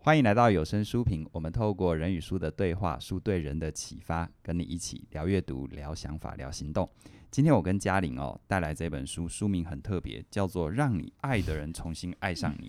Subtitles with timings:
[0.00, 6.88] 欢迎来到有声书评，我们透过人与书的对话，书对人的启发，跟你一起聊阅读、聊想法、聊行动。
[7.32, 12.68] 今天我跟嘉玲哦带来这本书，书名很特别，叫做《让你爱的人重新爱上你》。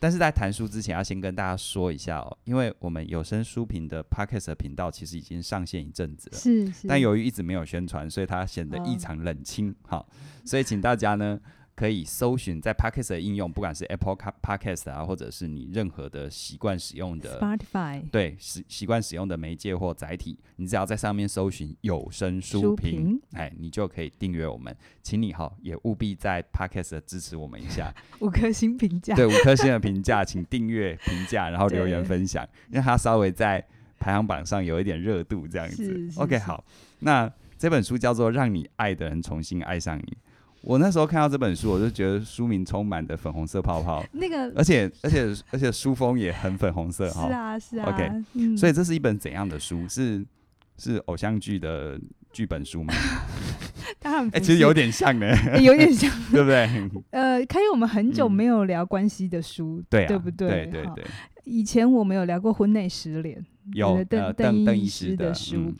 [0.00, 9.72] 但是在谈书之前，要先跟大家说一下哦，因为我们有声书评的 Podcast 频道其实已经上线一阵子了，是是，但由于一直没有宣传，所以它显得异常冷清。
[9.86, 10.06] 好、哦，
[10.46, 11.38] 所以请大家呢。
[11.76, 24.74] 可以搜寻在 Podcast 的应用，不管是 Apple Podcast 啊，或者是你任何的习惯使用的 Spotify，对，习习惯使用的媒介或载体，你只要在上面搜寻有声书评，哎，你就可以订阅我们。
[25.02, 33.64] 请你哈，也务必在 Podcast 支持我们一下， 五颗星评价，对，五颗星的评价，请订阅、评价，然后留言分享，让它稍微在
[33.98, 36.08] 排行榜上有一点热度，这样子。
[36.16, 36.64] OK，好，
[37.00, 40.02] 那这本书叫做《让你爱的人重新爱上你》。
[40.64, 47.26] 我那时候看到这本书，我就觉得书名充满的粉红色泡泡，那个，而且而且而且书封也很粉红色哈。
[47.26, 47.92] 是啊是啊。
[47.92, 49.86] OK，、嗯、所以这是一本怎样的书？
[49.86, 50.24] 是
[50.78, 52.00] 是偶像剧的
[52.32, 52.94] 剧本书吗？
[54.00, 56.90] 当然，哎、欸，其实有点像呢、欸，有点像， 对不对？
[57.10, 60.48] 呃，可以我们很久没有聊关系的书，嗯、对、啊、对不对？
[60.48, 61.04] 对对对。
[61.44, 65.74] 以前我们有聊过婚内失恋，有邓邓邓医师的书、嗯。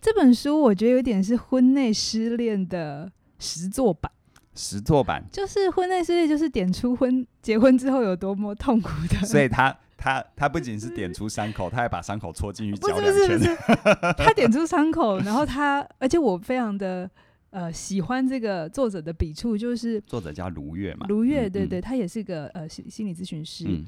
[0.00, 4.10] 这本书我觉得有点是婚内失恋的实作版。
[4.54, 9.26] 实作版就是婚内失恋，就是点出婚结婚之后有多么痛苦的。
[9.26, 13.12] 所以他 他他不仅是点出伤口，他还把伤口戳进去搅两圈。
[13.12, 17.10] 不是不 是他点出伤口，然后他，而且我非常的
[17.50, 23.84] 呃喜欢这个作者的笔触，就是作者叫卢月嘛，卢月对对，他也是个呃心心理咨询师、嗯。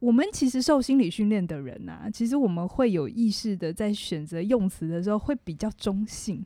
[0.00, 6.44] 我们其实受心理训练的人呐、啊，其实我们会有意识的在选择用词的时候会比较中性。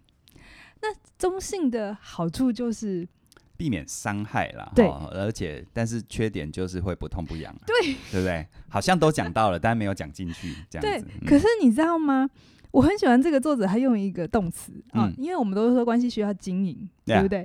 [0.83, 3.09] 那中性的好处就是。
[3.57, 8.47] 避免伤害啦，对，而且但是缺点就是会不痛不痒，对，对不对？
[8.69, 11.07] 好像都讲到了，但没有讲进去，这样子。
[11.21, 12.29] 对，可是你知道吗？
[12.71, 17.45] 我很喜欢这个作者，他用一个动词啊、嗯，因为我们都是说关系需要经营、嗯，对不对？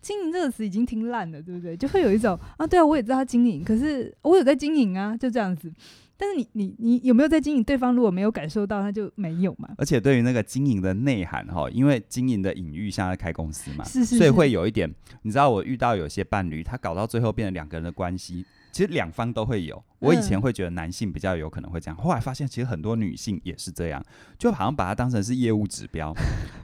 [0.00, 1.76] 经营这个词已经听烂了，对不对？
[1.76, 5.72] 就会有一种啊，对啊，我也知道他经营，可是我有在经营啊，就这样子。
[6.20, 7.62] 但是你你你有没有在经营？
[7.62, 9.68] 对方如果没有感受到，他就没有嘛。
[9.78, 14.92] 而且对于那个经营的内涵哈，因为经营的隐喻像在开公司嘛，是是是，所以会有一点。
[15.22, 19.80] 你知道我遇到有些伴侣，他搞到最后变成两个人的关系，其实两方都会有。
[20.00, 24.04] 我以前会觉得男性比较有可能会这样，后来发现其实很多女性也是这样，
[24.36, 26.12] 就好像把它当成是业务指标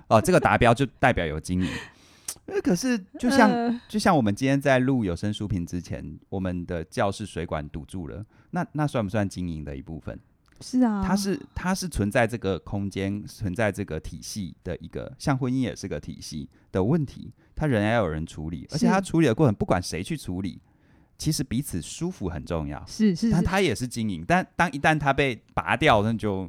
[0.08, 1.68] 哦，这个达标就代表有经营。
[2.46, 10.18] 呃，可是就像、呃、就像我们今天在录有声书评之前，我们的教室水管堵住了，那那算不算经营的一部分？
[10.60, 20.60] 是啊，它是它是存在这个空间、存在这个体系的一个，像婚姻也是个体系的问题，它仍然要有人处理，而且它处理的过程，不管谁去处理，
[21.18, 22.84] 其实彼此舒服很重要。
[22.86, 26.48] 是是，是，但它也是经营，但当一旦它被拔掉，那就。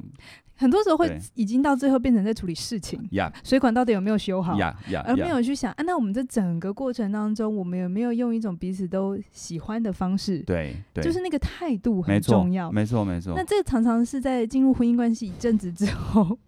[0.56, 3.00] 很多时候会已经到最后变成在处理事情.
[3.44, 4.56] 水管到底有没有修好.
[5.04, 10.38] 而没有去想啊，那我们这整个过程当中，我们有没有用一种彼此都喜欢的方式？
[10.40, 13.34] 对，对就是那个态度很重要，没错，没错。
[13.36, 16.38] 那这个常常是在进入婚姻关系一阵子之后。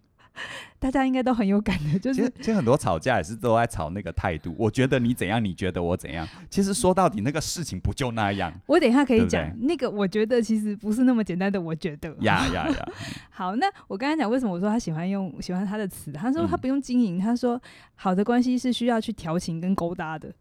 [0.79, 4.55] 大家应该都很有感的， 就是其实，其实很多吵架也是都在吵那个态度。
[4.59, 6.27] 我觉得你怎样，你觉得我怎样。
[6.49, 8.53] 其实说到底，那个事情不就那样？
[8.67, 11.61] 我等一下可以讲那个，我觉得其实不是那么简单的。
[11.61, 12.89] 我觉得呀呀 呀！
[13.31, 16.13] 好，那我刚才讲为什么我说他喜欢用喜欢他的词？
[16.13, 17.61] 他说他不用经营，他说
[17.95, 20.33] 好的关系是需要去调情跟勾搭的。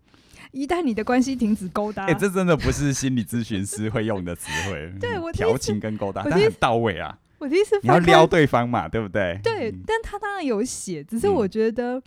[0.52, 4.94] 一旦你的关系停止勾搭，哎、欸，这真的不是心理咨询师会用的词汇。
[5.00, 7.18] 对，我调情跟勾搭，但很到位啊。
[7.40, 9.40] 我的意思，你要撩对方嘛，对不对？
[9.44, 12.02] 对，嗯、但他当然有写，只是我觉得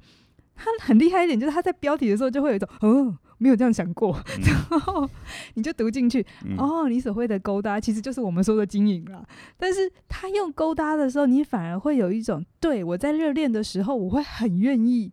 [0.55, 5.09] 他很厉害一点，就是他在标题的时候就会有一种，哦，没有这样想过，嗯、 然后
[5.55, 9.25] 你就读进去、嗯，哦，你所谓的勾搭其实就是我们说的经营啦。
[9.57, 15.13] 但是他用勾搭的时候，你反而会有一种，对，我在热恋的时候，我会很愿意，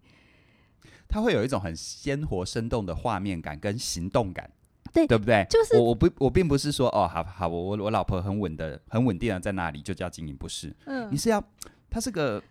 [1.08, 4.50] 他会有一种很鲜活生动的画面感跟行动感。
[4.94, 5.46] 对，对不对？
[5.50, 10.76] 就是我，我不，我并不是说哦，好好，我我我老婆很稳的，很稳定的在那里，就叫经营，不是。
[10.86, 11.44] 嗯，你是要，
[11.90, 12.42] 他是个，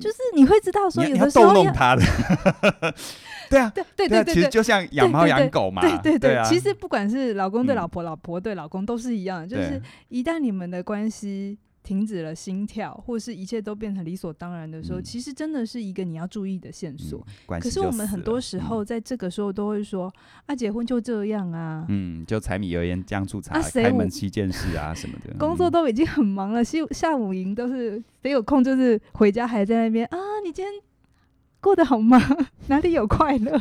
[0.00, 2.02] 就是你会知道说，有的时候要逗弄他的。
[3.50, 6.44] 对啊，对对对对，其实就像养猫养狗嘛，对对对，啊。
[6.44, 11.58] 其实不管是老公对老婆，嗯、老婆对老公，都是一样的，就是一旦你们的关系。
[11.82, 17.60] 停止了心跳，或是一切都变成理所当然的时候，嗯、其实真的是一个你要注意的线索、嗯。
[17.60, 20.12] 可是我们很多时候在这个时候都会说
[20.46, 25.34] ：“嗯、啊，结婚就这样啊。”嗯，就柴米油盐酱醋茶，啊、开门七件事啊什么的。
[25.40, 30.16] 工作都已经很忙了，下下午营都是谁有空就是回家还在那边啊？
[30.44, 30.72] 你今天
[31.60, 32.20] 过得好吗？
[32.68, 33.60] 哪里有快乐？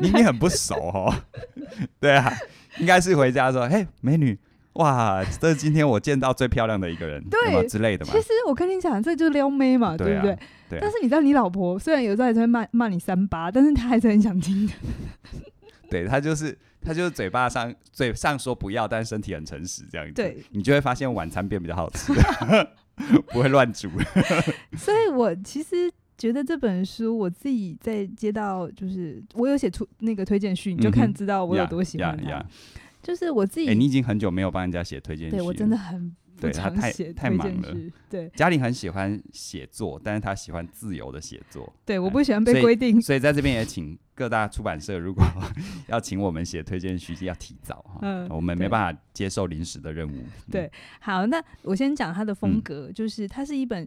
[0.00, 1.14] 你你很不熟哦。
[2.00, 2.32] 对啊，
[2.80, 4.36] 应该是回家说：“嘿，美女。”
[4.76, 8.12] 哇，这是今天我见到最漂亮的一个人，对有有之类的嘛。
[8.12, 10.38] 其实我跟你讲，这就是撩妹嘛，对，不对？
[10.68, 14.72] 对啊、但是你知道，你老婆虽然有时候还是会骂骂你三八，但是她还是很想听的。
[15.88, 20.12] 对，她就是她就是嘴巴上嘴上说不要，但是身体很诚实这样子。
[20.14, 22.12] 对，你就会发现晚餐变比较好吃，
[23.32, 23.88] 不会乱煮。
[24.76, 32.38] 所以我其实觉得这本书，我自己在接到就是我有写出那个推荐序，你就看知道我有多喜欢它。
[32.40, 32.46] 嗯
[33.06, 37.72] 就是我自己，哎、欸，你已经很久没有帮人家写推荐序，对我真的很对他太太忙了。
[38.10, 41.72] 对，嘉玲很喜欢写作，但是他喜欢自由的写作。
[41.84, 45.24] 对，我不喜欢被规定，所以在这边也请各大出版社，如果
[45.86, 48.00] 要请我们写推荐序，要提早哈。
[48.02, 50.24] 嗯，我们没办法接受临时的任务。
[50.50, 53.86] 对，嗯、好，那我先讲他的风格，嗯、就是它是一本，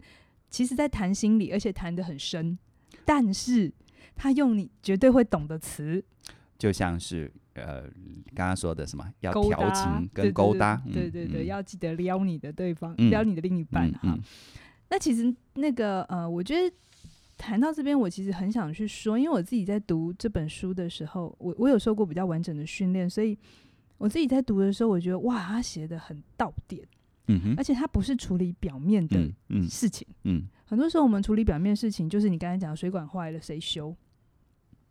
[0.49, 2.57] 其实在谈心理，而且谈的很深，
[3.03, 3.69] 但是
[4.15, 6.01] 他用你绝对会懂的词，
[6.57, 7.29] 就像是。
[7.55, 7.81] 呃，
[8.35, 14.17] 刚刚说的什么要调情跟勾搭，对对对，要记得撩你的对方，撩你的另一半哈。
[14.89, 16.75] 那其实那个呃，我觉得
[17.37, 23.37] 谈到这边，我其实很想去说，因为我自己在读这本书的时候，我我有受过比较完整的训练，所以
[23.97, 26.87] 我自己在读的时候，我觉得哇，他写的很到点，
[27.27, 29.17] 嗯哼，而且他不是处理表面的
[29.69, 33.95] 事情，嗯，很多时候我们处理表面事情，就是你刚才讲水管坏了谁修，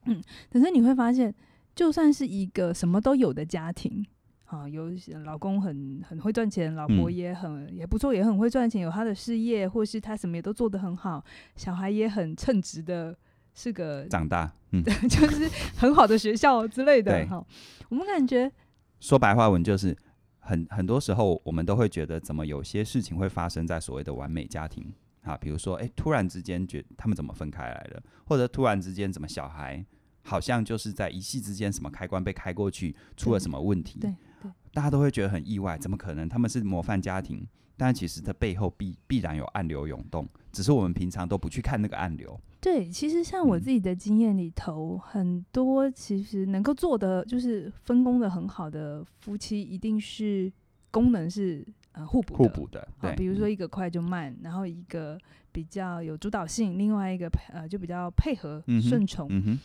[0.04, 1.34] 嗯，可是你会发现。
[1.78, 4.04] 就算是一个什么都有的家庭，
[4.46, 4.90] 啊，有
[5.24, 13.16] 老公很很会赚钱，老婆也很、嗯、也不错，也很会赚钱，有他的事业，或是他什么也都做得很好，小孩也很称职的，
[13.54, 17.24] 是个长大，嗯， 就是很好的学校之类的。
[17.28, 17.46] 哈，
[17.90, 18.50] 我们感觉
[18.98, 19.96] 说白话文就是
[20.40, 24.92] 很很多时候我们都会觉得，怎么有些事情会发生在所谓的完美家庭
[25.22, 25.36] 啊？
[25.36, 29.86] 比如说，哎、欸，突然之间觉他们怎么分开来了，或者突然之间怎么小孩。
[30.28, 33.98] 好像就是在一夕之间，什么开关被开过去，出了什么问题？
[33.98, 36.28] 对，对，大家都会觉得很意外，怎么可能？
[36.28, 37.46] 他们是模范家庭，
[37.78, 42.38] 但其实它背后必必然有暗流涌动，只是我们平常都不去看那个暗流。
[42.60, 50.52] 对，其实像我自己的经验里头，嗯、很多其实能够做的就是分工的很好的夫妻，一定是
[50.90, 52.38] 功能是呃互补的。
[52.38, 55.16] 互补的，对，比如说一个快就慢，嗯、然后一个
[55.52, 59.26] 比较有主导性，另外一个呃就比较配合顺从。
[59.30, 59.58] 嗯哼。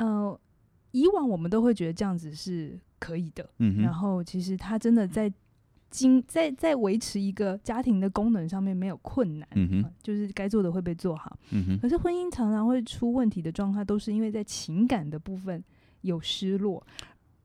[0.00, 0.40] 呃，
[0.92, 3.48] 以往我们都会觉得这样子是可以的，
[3.82, 5.30] 然后其实他真的在
[5.90, 11.38] 经在在维持一个家庭的功能上面没有困难，嗯哼，呃，就是该做的会被做好。
[11.82, 15.62] 可是婚姻常常会出问题的状态，都是因为在情感的部分
[16.00, 16.86] 有失落，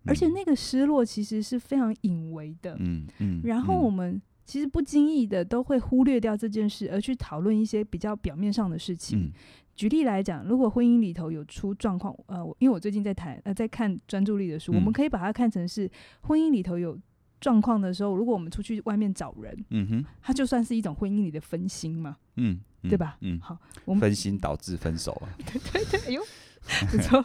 [0.05, 3.41] 而且那个失落其实是非常隐微的，嗯嗯。
[3.43, 9.19] 然后我们其实不经意的都会忽略掉这件事，而去讨论一些比较表面上的事情。
[9.19, 9.31] 嗯
[9.75, 16.97] 举例来讲，如果婚姻里头有出状况，呃，因为我最近在谈呃，在看专注力的书，嗯、我们可以把它看成是婚姻里头有
[17.41, 23.17] 状况的时候，如果我们出去外面找人，嗯哼，它就算是一种婚姻里的分心嘛，嗯，嗯对吧？
[23.19, 26.21] 嗯，好，我们分心导致分手啊， 对对对，哎呦。
[26.89, 27.23] 不错，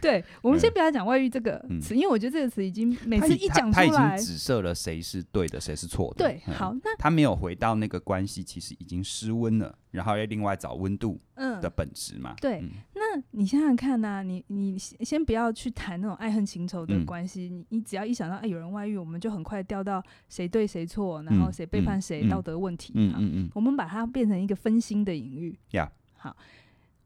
[0.00, 6.24] 对，我们先不要讲外遇这个词，因为我觉得这个词已经每次一讲出来，他已经指涉了谁是对的，谁是错的。
[6.24, 11.20] 对，好，那他没有回到那个关系，其实已经失温了，然后要另外找温度
[11.60, 12.34] 的本质嘛。
[12.40, 12.64] 对，
[12.94, 22.94] 那你想想看呐，你你先不要去谈那种爱恨情仇的关系，你你只要一想到哎有人外遇，我们就很快掉到谁对谁错，然后谁背叛谁，道德问题。
[22.96, 25.58] 嗯嗯嗯，我们把它变成一个分心的隐喻。
[25.72, 26.34] 呀，好。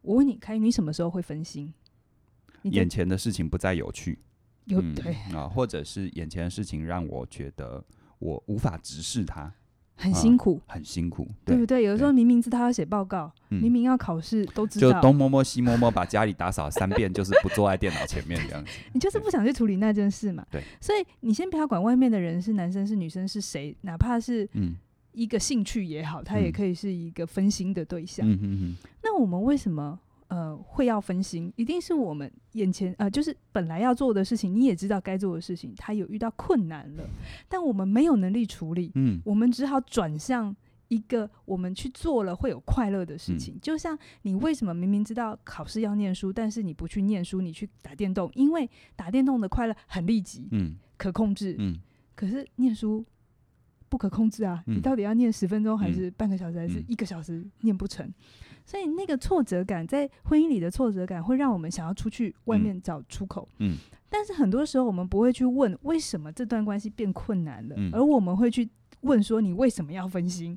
[0.02, 1.72] 我问你，开，你什么时候会分心？
[2.62, 4.18] 眼前的事情不再有趣，
[4.66, 7.84] 有对啊，或者是眼前的事情让我觉得
[8.18, 9.52] 我无法直视它，
[9.96, 11.82] 很辛苦，很辛苦，对不对？
[11.82, 18.70] 有的时候明明知道要写报告，明明要考试，都知道，就东摸摸西摸摸，把家里打扫三遍，就是不坐在电脑前面这样子。
[18.92, 20.46] 你就是不想去处理那件事嘛？
[20.50, 24.48] 对，所以你先不要管外面的人是男生是女生是谁，哪怕是
[25.12, 28.26] 一个兴趣也好，它也可以是一个分心的对象。
[29.02, 29.98] 那我们为什么？
[30.28, 37.04] 呃，会要分心，一定是我们眼前呃，就是本来要做的事情，你也知道该做的事情，它有遇到困难了，
[37.50, 40.56] 但我们没有能力处理，嗯，我们只好转向
[40.88, 43.56] 一个我们去做了会有快乐的事情。
[43.56, 48.66] 嗯，就像你为什么明明知道考试要念书，但是你不去念书，你去打电动，因为
[48.96, 51.78] 打电动的快乐很立即，嗯，可控制，嗯，
[52.14, 53.04] 可是念书
[53.92, 58.10] 不可控制啊，嗯，你到底要念十分钟还是半个小时还是一个小时，念不成。
[58.64, 63.46] 所以那个挫折感，在婚姻里的挫折感，会让我们想要出去外面找出口。
[63.58, 63.76] 嗯，
[64.08, 68.66] 但是很多时候我们不会去问为什么这段关系变困难了，而我们会去
[69.02, 70.56] 问说，你为什么要分心？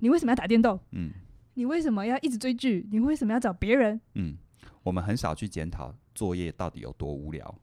[0.00, 0.80] 你为什么要打电动？
[0.90, 1.12] 嗯，
[1.54, 2.84] 你为什么要一直追剧？
[2.90, 4.00] 你为什么要找别人？
[4.14, 4.36] 嗯，
[4.82, 7.54] 我们很少去检讨作业到底有多无聊。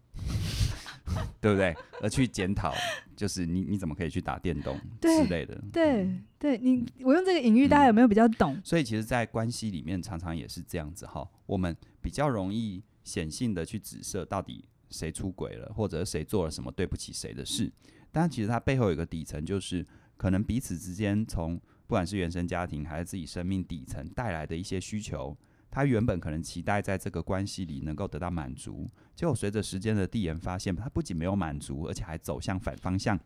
[1.40, 1.76] 对不对？
[2.02, 2.74] 而去检讨，
[3.16, 5.60] 就是你你怎么可以去打电动之类的。
[5.72, 8.54] 对对，你我用这个隐喻，大家有没有比较懂？
[8.54, 11.28] 嗯、所以其实，在关系里面，常常也是这样子哈。
[11.46, 17.72] 我们比较容易显性的去指涉到底谁出轨了，或者谁做了什么对不起谁的事。
[18.12, 19.86] 但其实它背后有个底层，就是
[20.18, 25.36] 可能彼此之间从不管是原生家庭还是自己生命底层带来的一些需求。
[25.74, 33.20] 他原本可能期待在这个关系里能够得到满足，结果随着时间的递延，发现他不仅没有满足，而且还走向反方向，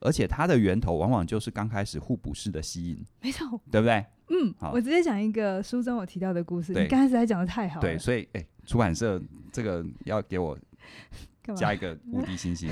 [0.00, 4.04] 而且它的源头往往就是刚开始互补式的吸引，没错，对不对？
[4.28, 9.18] 嗯，好，我直接讲一个书中我提到的故事，你刚开始还讲的太好了，对，所以哎、欸，出版社
[9.50, 10.58] 这个要给我
[11.56, 12.68] 加一个无敌星星，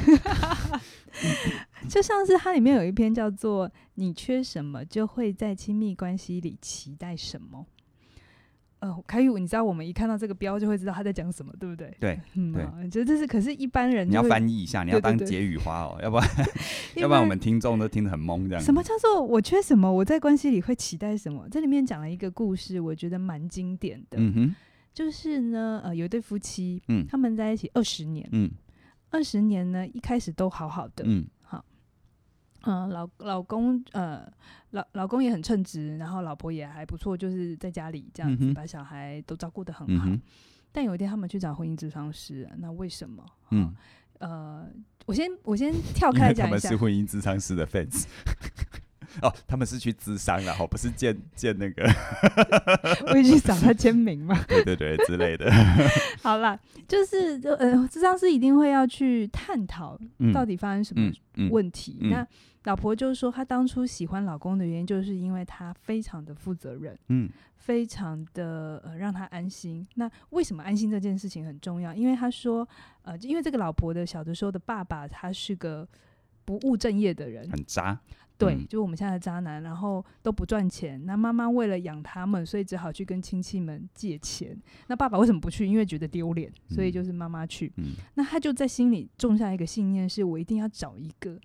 [1.89, 7.67] 就像是它里面有一篇叫做“你缺什么，就会在亲密关系里期待什么”。
[8.83, 11.97] 呃，凯宇，你知道我们一看到这个标就会知道他在讲什么，对不对？
[12.01, 16.29] 对，嗯，对，觉得这是，可是一般人你要翻译一下，你要当解语花哦，对对对，要不然
[16.99, 18.61] 要不然我们听众都听得很懵这样。
[18.61, 19.91] 什么叫做我缺什么？
[19.91, 21.47] 我在关系里会期待什么？
[21.49, 24.19] 这里面讲了一个故事，我觉得蛮经典的。
[24.19, 24.55] 嗯哼，
[24.93, 28.51] 就是呢，呃，有一对夫妻，嗯，他们在一起二十年，嗯，
[29.11, 31.25] 二十年呢，一开始都好好的，嗯。
[32.65, 34.27] 嗯，老老公呃，
[34.71, 40.07] 老老公也很称职，然后老婆也还不错，就是在家里这样子把小孩都照顾得很好。
[40.09, 40.21] 嗯、
[40.71, 43.25] 但有一天他们去找婚姻咨商师，那为什么？
[43.51, 43.75] 嗯，
[44.19, 44.67] 呃，
[45.07, 48.05] 我先我先 跳开来讲一下，他们是婚姻咨商师的 fans。
[49.21, 51.85] 哦，他们是去咨商然后不是见见那个，
[53.13, 55.53] 我已经找他签名嘛，对对对之类的。
[56.23, 60.01] 好啦，就是呃，咨商师一定会要去探讨
[60.33, 61.13] 到底发生什么
[61.51, 61.99] 问题。
[62.01, 62.27] 嗯嗯嗯、那
[62.65, 69.87] 老婆就是说，她当初喜欢老公的原因，就是因为他非常的负责任，嗯，非常的呃让他安心。
[69.97, 71.93] 那为什么安心这件事情很重要？
[71.95, 72.67] 因为他说，
[73.03, 75.87] 呃，因为这个老婆的小的时候的爸爸，他是个
[76.45, 77.99] 不务正业的人，很渣。
[78.39, 81.05] 对，就是我们现在的渣男，然后都不赚钱。
[81.07, 84.57] 那妈妈为了养他们，所以只好去跟亲戚们借钱。
[84.89, 85.65] 那爸爸为什么不去？
[85.65, 87.73] 因为觉得丢脸，所以就是妈妈去。
[87.77, 91.39] 嗯，那他就在心里种下一个信念，是我一定要找一个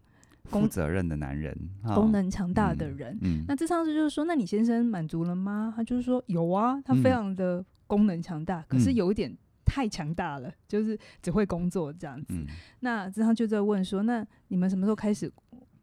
[0.49, 1.57] 负责任的男人，
[1.93, 3.17] 功能强大的人。
[3.21, 5.73] 嗯，嗯，那这上次就是说，那你先生满足了吗？
[5.75, 9.35] 他就是说有啊，他非常的功能强大，嗯，可是有一点
[9.65, 12.33] 太强大了，就是只会工作这样子。
[12.33, 12.45] 嗯，
[12.79, 15.31] 那这上就在问说，那你们什么时候开始？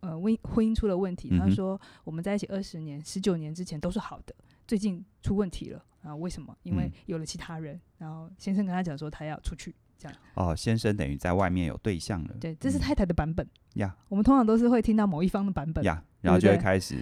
[0.00, 4.34] 呃，婚婚姻出了问题，他说我们在一起二十年，十九年之前都是好的，
[4.66, 6.14] 最近出问题了啊？
[6.14, 6.54] 为什么？
[6.62, 10.18] 因为有了其他人，然后先生跟他讲说他要出去，这样。
[10.34, 12.34] 哦，先生等于在外面有对象了。
[12.40, 13.94] 对，这是太太的版本呀。
[14.08, 16.98] 我们通常都是会听到某一方的版本呀，然后就会开始。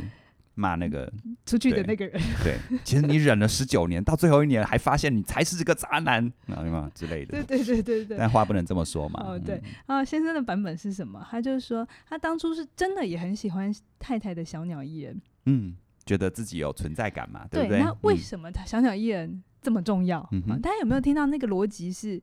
[0.55, 1.11] 骂那个
[1.47, 7.43] 出去的那个人，对，其实你忍了十九年，到最后一年还发现你才是这个渣男， 啊嘛之类的。
[7.43, 8.19] 对对对对对。
[8.19, 9.25] 但话不能这么说嘛。
[9.29, 9.55] 哦，对。
[9.87, 11.27] 然后先生的版本是什么？
[11.31, 17.79] 他就是说，他当初是真的也很喜欢太太的小鸟依人，嗯，觉得自己有存在感嘛，对不对？
[17.81, 20.29] 那为什么他小鸟依人这么重要？
[20.33, 20.61] 嗯哼。
[20.61, 21.91] 大家有没有听到那个逻辑？
[21.91, 22.23] 是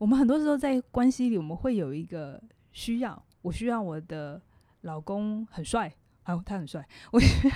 [0.00, 2.42] 我们很多时候在关系里，我们会有一个
[2.72, 4.40] 需要，我需要我的
[4.80, 5.92] 老公很帅。
[6.24, 7.54] 哦，他很帅，我需要，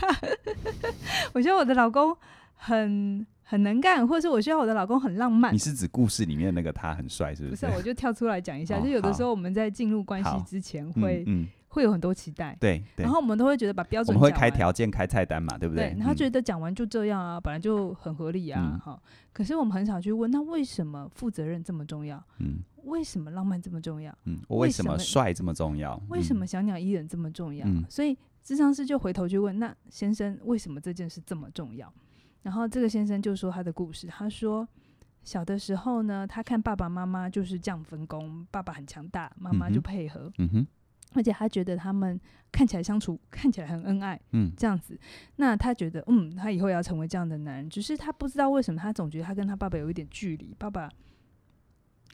[1.32, 2.14] 我觉得我的老公
[2.52, 5.54] 很很能干，或者是我需要我的老公很浪漫。
[5.54, 7.64] 你是指故事里面那个他很帅，是不是？
[7.66, 15.90] 不是，我就跳出来讲一下，哦、就有的时候我们在进入关系之前会、嗯嗯、会有很多期待，对，对，然后我们都会觉得把标准，我们会开条件、开菜单嘛，对不对？
[15.90, 19.00] 对，然后觉得讲完就这样啊，本来就很合理啊，哈、嗯。
[19.32, 22.22] 可是我们很少去问，那为什么负责任这么重要？
[22.38, 22.60] 嗯。
[22.84, 24.16] 为什么浪漫这么重要？
[24.24, 26.00] 嗯，我为什么帅这么重要？
[26.10, 27.66] 为什么小鸟依人这么重要？
[27.66, 31.92] 嗯、所以智商师就回头去问，那先生为什么这件事这么重要？
[32.42, 34.68] 然后这个先生就说他的故事，他说
[35.22, 40.66] 小的时候呢，他看爸爸妈妈就是这样分工，爸爸很强大，妈妈就配合，嗯哼，
[41.14, 42.20] 而且他觉得他们
[42.52, 44.98] 看起来相处看起来很恩爱，嗯，这样子，
[45.36, 50.90] 那他觉得嗯，他以后要成为这样的男人，只是他不知道为什么他总觉得他跟他爸爸有一点距离，爸爸。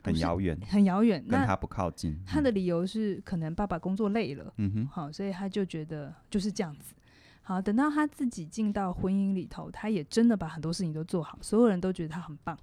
[0.03, 2.19] 很遥远，很遥远，跟他不靠近。
[2.25, 6.95] 他的理由是，可能爸爸工作累了，嗯哼，好，所以他就觉得就是这样子。
[7.43, 12.59] 好，等到他自己进到婚姻里头，他也真的把很多事情都做好，所有人都觉得他很棒。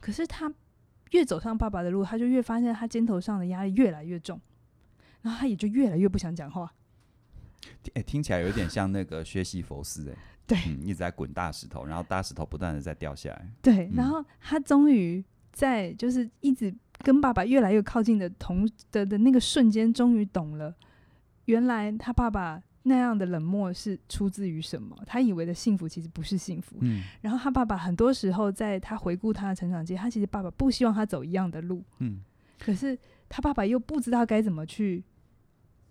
[0.00, 0.52] 可是他
[1.12, 4.40] 越走上爸爸的路，他就越发现他肩头上的压力越来越重，
[5.22, 6.72] 然后他也就越来越不想讲话。
[7.64, 13.48] 哎、欸，听起来有点像那个薛西佛斯，哎， 对、嗯，一直在滚大石头，然后大石头不断的在掉下来。
[13.62, 15.24] 对，然后他终于。
[15.54, 20.74] 在就是一直跟爸爸越来越靠近的同的的那个瞬间，终于懂了，
[21.44, 24.96] 原来他爸爸那样的冷漠是出自于什么？
[25.04, 26.78] 他以为的幸福其实不是幸福。
[26.80, 27.02] 嗯。
[27.20, 31.84] 然后他爸爸很多时候在他回顾他的成长期，他其实爸爸不希望他走一样的路。
[31.98, 32.22] 嗯。
[32.58, 32.98] 可是
[33.28, 35.04] 他爸爸又不知道该怎么去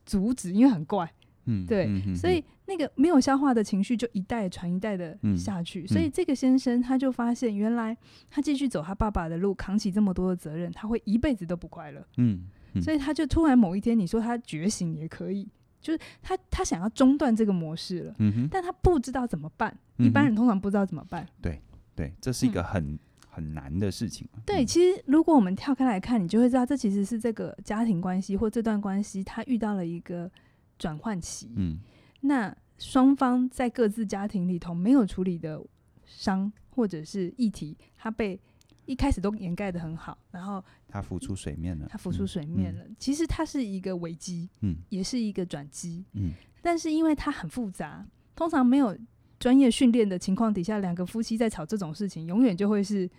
[0.05, 1.11] 阻止，因为很怪。
[1.45, 7.97] 嗯，对，所以那个没有消化的情绪就一代传一代的下去，所以这个先生他就发现，原来
[8.29, 12.05] 他继续走他爸爸的路，扛起这么多的责任，他会一辈子都不快乐。
[12.17, 12.43] 嗯，
[12.73, 15.49] 嗯，所以他就突然某一天，你说他觉醒也可以，
[15.81, 19.75] 就是他他想要中断这个模式了，嗯哼，但他不知道怎么办。
[19.97, 21.27] 嗯、一般人通常不知道怎么办。
[21.41, 21.59] 对
[21.95, 22.99] 对，这是一个很、嗯、
[23.31, 24.27] 很难的事情。
[24.45, 30.29] 对，其实如果我们跳开来看，你就会知道，这其实是这个家庭关系或这段关系，他遇到了一个
[30.77, 31.49] 转换期。
[31.55, 31.79] 嗯。
[32.19, 35.63] 那双方在各自家庭里头没有处理的
[36.05, 38.39] 伤或者是议题，他被
[38.85, 42.83] 一开始都掩盖的很好，然后他浮出水面了，他浮出水面了。
[42.99, 46.31] 其实它是一个危机，嗯，也是一个转机，嗯。
[46.61, 48.95] 但是因为它很复杂，通常没有
[49.41, 53.09] 专业训练的情况底下，两个夫妻在吵这种事情，永远就会是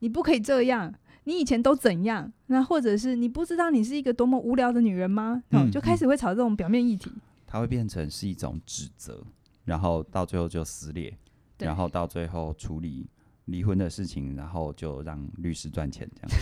[0.00, 0.92] 你不可以这样，
[1.22, 2.30] 你以前都怎样？
[2.48, 5.40] 那或者是你不知道你是一个多么无聊的女人吗？
[5.50, 7.12] 嗯，就开始会吵这种表面议题。
[7.46, 9.24] 它会变成是一种指责，
[9.64, 11.16] 然后到最后就撕裂，
[11.58, 13.08] 然后到最后处理
[13.44, 16.40] 离婚的事情，然后就让律师赚钱这样。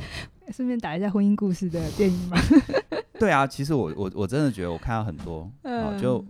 [0.50, 2.38] 顺便打一下婚姻故事的电影嘛。
[3.20, 6.24] 对啊，其实我我我真的觉得我看到很多，嗯、就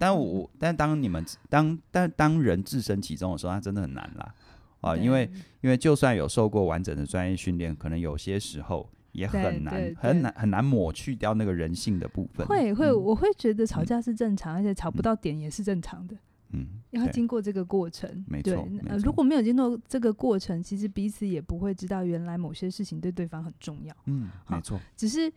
[0.00, 4.34] 但我但当你们当但当人置身其中的时候，它真的很难啦
[4.80, 5.30] 啊，因为
[5.60, 8.88] 因为就算有受过完整的专业训练，可能有些时候。
[9.12, 12.46] 也很难，很难，很难抹去掉那个人性的部分。
[12.46, 16.14] 会会，我会觉得吵架是正常，嗯、而且吵不到点也是正常的。
[16.52, 18.66] 嗯，要经过这个过程，没错。
[18.86, 23.94] 呃，如果没有经过这个过程，其实彼此也不会知道原来某些事情对对方很重要。
[24.06, 24.80] 嗯，没错。
[24.96, 25.32] 只是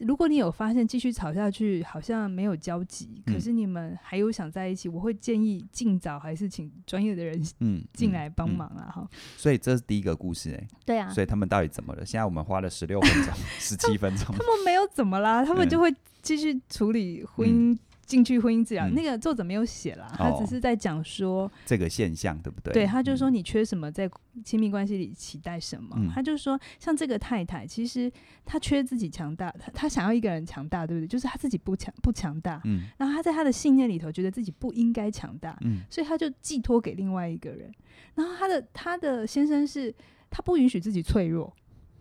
[0.00, 9.08] 如果你有发现继续吵下去好像没有交集，嗯、可是你们还有想在一起，我会建议尽早还是请专业的人嗯进来帮忙啊哈。
[9.36, 10.68] 所以这是第一个故事哎、欸。
[10.86, 11.10] 对啊。
[11.10, 12.06] 所以他们到底怎么了？
[12.06, 14.26] 现在我们花了十六分钟、十七分钟。
[14.32, 17.78] 他们没有怎么啦，他们就会继续处理婚姻。
[18.04, 22.72] 嗯进去婚姻治疗，嗯、那个作者没有写啦，他只是在讲说、哦、这个现象对不对？
[22.72, 24.08] 对，他就说你缺什么，在
[24.44, 25.96] 亲密关系里期待什么。
[25.98, 28.12] 嗯、他就说，像这个太太，其实
[28.44, 31.08] 她缺自己强大，她她想要一个人强大，对不对？
[31.08, 37.72] 就是她自己不强不强大，嗯，然后她在她的信念里头觉得自己不应该强大，嗯，所以她就寄托给另外一个人。
[38.14, 39.94] 然后她的她的先生是，
[40.30, 41.54] 他不允许自己脆弱。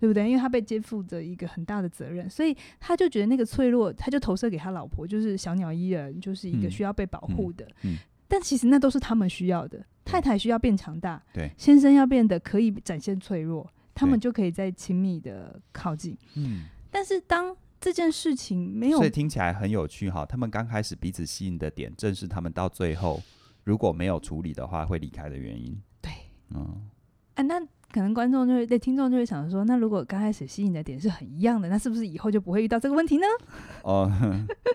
[0.04, 0.28] 对不对？
[0.28, 7.66] 因为他被肩负着一个很大的责任，所以他就觉得那个脆弱，他就投射给他老婆，就是小鸟依人，就是一个需要被保护的。
[7.84, 7.96] 嗯
[8.28, 9.82] 但其实那都是他们需要的。
[10.04, 16.18] 太太需要变强大，对，先生要变得可以展现脆弱，他们就可以再亲密的靠近。
[16.36, 20.26] 嗯，但是当这件事情没有，所以听起来很有趣哈。
[20.26, 23.22] 他们刚开始彼此吸引的点，正是他们到最后
[23.64, 25.82] 如果没有处理的话会离开的原因。
[26.02, 26.12] 对，
[26.50, 26.90] 嗯，
[27.36, 27.66] 啊，那。
[27.94, 33.26] 可能观众就会对听众就会想说，那如果刚开始吸引的点是很一样的，那是不是以后就不会遇到这个问题呢？
[33.86, 34.12] 哦，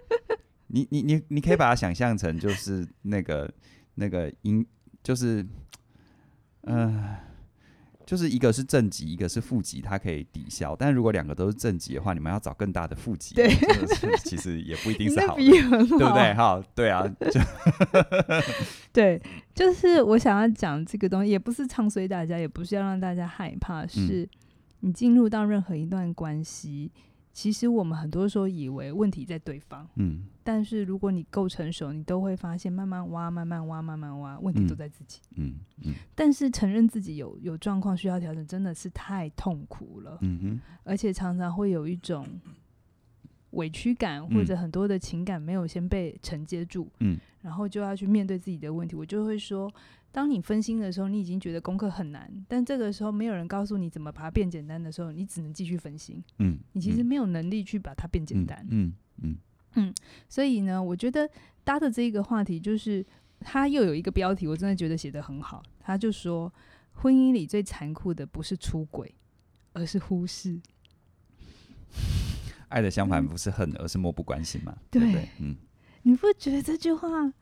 [0.68, 3.52] 你你你你可以把它想象成就是那个
[3.96, 4.64] 那个音，
[5.02, 5.44] 就是
[6.62, 7.27] 嗯。
[8.08, 10.74] 就是一个是正极，一个是负极，它可以抵消。
[10.74, 13.50] 但如果两个都是正极的话，你们要找更大的负极，对，
[14.24, 16.32] 其实也不一定是好的，对不对？
[16.32, 17.38] 哈，对啊，就
[18.94, 19.20] 对，
[19.54, 24.26] 就是我想要讲这个东西，也不是唱衰大家，也不是要让大家害怕，是
[24.80, 26.90] 你进入到任何一段关系。
[27.38, 35.84] 其实我们很多时候以为问题在对方，嗯，但是如果你够成熟，你都会发现，慢慢挖，慢慢挖，慢慢挖，问题都在自己，嗯嗯。
[35.84, 42.26] 嗯，但是承认自己有有状况需要调整，真的是太痛苦了，嗯哼，而且常常会有一种
[43.50, 48.96] 委屈感，或者很多的情感没有先被承接住，嗯，然后就要去面对自己的问题。
[48.96, 49.72] 我就会说。
[50.10, 56.22] 当你分心的时候，你已经觉得功课很难，但这个时候没有人告诉你怎么把它变简单的时候，你只能继续分心。
[56.38, 58.66] 嗯，你其实没有能力去把它变简单。
[58.70, 58.92] 嗯
[59.22, 59.36] 嗯
[59.74, 59.94] 嗯，
[60.28, 61.28] 所以呢，我觉得
[61.62, 63.04] 搭的这一个话题就是，
[63.40, 65.62] 他又有一个标题，我真的觉得写得很好。
[65.78, 66.52] 他就说，
[66.94, 69.14] 婚姻里最残酷的不是出轨，
[69.74, 70.58] 而是忽视。
[72.68, 74.76] 爱的相反不是恨，嗯、而是漠不关心嘛？
[74.90, 75.54] 对，对，对，嗯，
[76.02, 77.32] 你不觉得这句话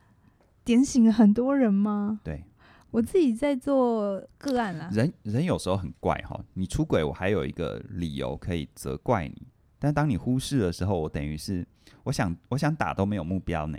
[0.64, 2.20] 点醒了很多人吗？
[2.24, 2.42] 对。
[2.90, 4.88] 我自己在做个案啦。
[4.92, 9.42] 人人有时候很怪哈，你出轨，我还有一个理由可以责怪你，
[9.78, 11.66] 但当你忽视的时候，我等于是
[12.04, 13.78] 我想我想打都没有目标呢。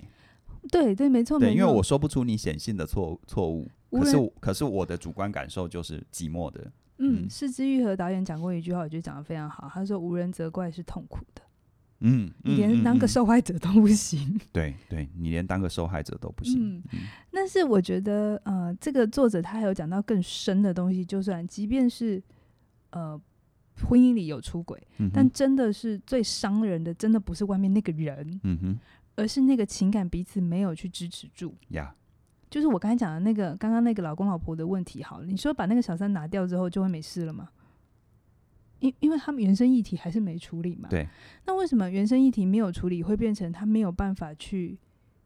[0.70, 6.72] 对对，没错，对，因为我说不出你显性的错错误，可是可是我的主观感受就是寂寞的。
[6.98, 11.42] 嗯，是枝裕和导演讲过一句话，我觉得讲得非常好，他说：“无人责怪是痛苦的。”
[12.00, 14.20] 嗯，你连当个受害者都不行。
[14.20, 16.78] 嗯嗯嗯、对，对你连当个受害者都不行。
[16.78, 17.00] 嗯，嗯，
[17.32, 22.22] 但是我觉得，呃，这个作者他还有讲到更深的东西，就算即便是
[22.92, 23.20] 呃
[23.88, 28.80] 婚姻里有出轨，嗯，但真的是最伤人的，真的不是外面那个人，嗯哼，
[29.16, 31.56] 而是那个情感彼此没有去支持住。
[31.70, 31.96] 呀，
[32.50, 35.02] 就是我刚才讲的那个，刚刚那个老公老婆的问题。
[35.02, 37.50] 好了，你说把那个小三拿掉之后就会没事了吗？
[38.80, 40.90] 因因为他们原生议题还是没处理嘛。
[40.90, 41.08] 对。
[41.46, 44.78] 那为什么原生议题没有处理，会变成他没有办法去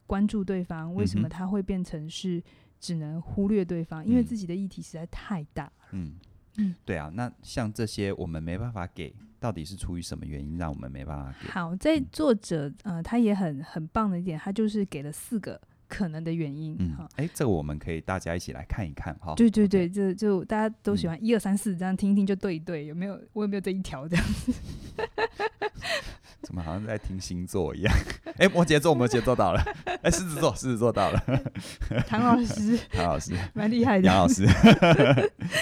[0.08, 0.94] 关注对方？
[0.94, 2.42] 为什么他会变成是
[2.80, 4.04] 只能忽略对方？
[4.04, 5.74] 嗯、因为自己的议题实在太大了。
[5.92, 6.14] 嗯。
[6.58, 11.48] 嗯，对啊，那像这些我们没办法给，到底是出于什么原因让我们没办法给？
[11.48, 15.60] 好，在作者呃，他也很很棒的一点，他就是给了四个
[15.92, 16.74] 可能的原因。
[16.80, 19.34] 嗯，哎，这个我们可以大家一起来看一看哈。
[19.36, 23.20] 对对对，这 Okay 就大家都喜欢一二三四这样听一听就对一对，有没有？
[23.34, 24.54] 我有没有这一条这样子？
[26.42, 27.94] 怎么好像在听星座一样？
[28.40, 29.62] 哎，摩羯座，摩羯座到了。
[30.02, 31.22] 哎，狮子座，狮子座到了。
[32.08, 34.08] 唐老师，唐老师，蛮厉害的。
[34.08, 34.48] 杨老师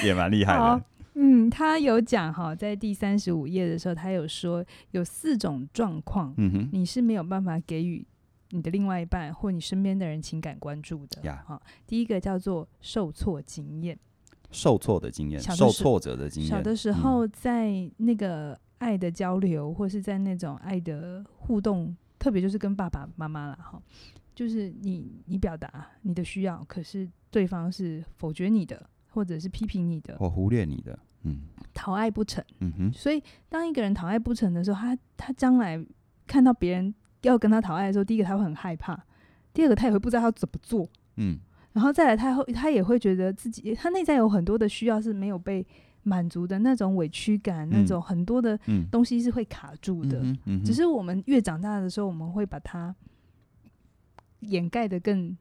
[0.03, 0.81] 也蛮厉害的。
[1.15, 8.05] 嗯，他有讲哈，在第三十五页的时候，他有说有四种状况，嗯哼，你是没有办法给予
[8.51, 11.21] 你的另外一半或你身边的人情感关注的。
[11.85, 13.97] 第一个叫做受挫经验，
[14.51, 16.49] 受挫的经验，受挫折的经验。
[16.49, 23.81] 小的时候，在那个爱的交流，或是在那种爱的互动，特别就是跟爸爸妈妈了哈，
[24.33, 30.97] 就是你你表达你的需要，可是对方是否决你的，或者是批评你的，或忽略你的。
[31.23, 31.41] 嗯，
[31.73, 32.43] 讨爱不成。
[32.59, 35.85] 嗯哼，所以当一个人讨爱不成的时候，他他将来
[36.25, 38.99] 看到别人要跟他讨爱的时候，第一个他会很害怕，
[39.53, 40.87] 第二个他也会不知道他怎么做。
[41.17, 41.37] 嗯，
[41.73, 45.65] 然后再来他会他也会觉得自己他内在有很多的需要是没有被
[46.03, 48.57] 满足的那种委屈感，嗯、那种很多的
[48.89, 50.19] 东西是会卡住的。
[50.21, 52.95] 嗯嗯、只是我们越长大的时候，我们会把它
[54.39, 55.37] 掩盖的更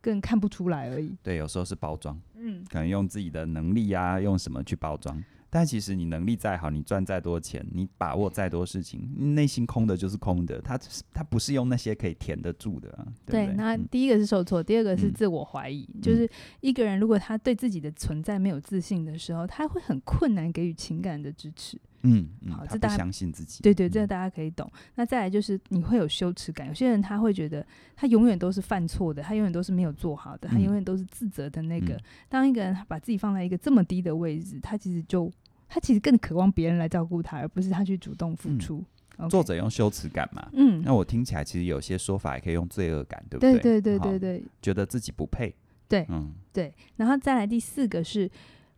[0.00, 1.16] 更看不出来而已。
[1.22, 2.18] 对，有时候是包装。
[2.36, 5.22] 嗯，可能用自己的能力啊，用什么去包装？
[5.50, 10.60] 但其实你能力再好，你赚再多钱，你把握再多事情，内心空的就是空的。
[10.62, 10.78] 他
[11.12, 13.06] 他不是用那些可以填得住的啊。
[13.26, 15.88] 对，对，那第一个是受挫，嗯、第二个是自我怀疑。
[15.94, 21.76] 嗯、就是一个人如果他对自己的存在没有自信的时候，他会很困难给予情感的支持。
[22.02, 23.62] 嗯，好，这大家相信自己。
[23.62, 24.66] 对对，这大家可以懂。
[24.72, 31.94] 嗯、那再来就是你会有羞耻感，有些人他会觉得他永远都是犯错的，他永远都是没有做好的，他永远都是自责的那个。
[31.94, 35.30] 嗯、当一个人把自己放在一个这么低的位置，他其实就
[35.72, 38.84] 他其实更渴望别人来照顾他，而不是他去主动付出。
[39.16, 43.52] 嗯、Okay 作者用羞耻感嘛，嗯，那我听起来其实有些说法也可以用罪恶感，对不对？
[43.52, 45.54] 对对对对对，觉得自己不配。
[45.88, 46.74] 对，嗯，对。
[46.96, 48.28] 然后再来第四个是